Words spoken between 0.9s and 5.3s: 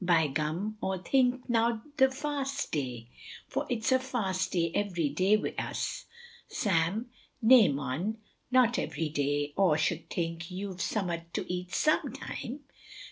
think nowt oth' fast day, for its a fast day every